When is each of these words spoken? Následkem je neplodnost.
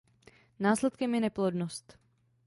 Následkem 0.59 1.15
je 1.15 1.19
neplodnost. 1.21 1.97